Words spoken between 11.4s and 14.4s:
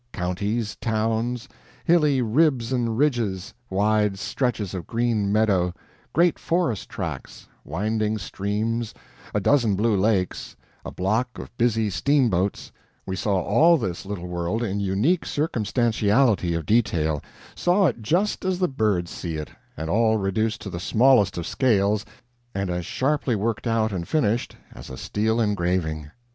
busy steamboats we saw all this little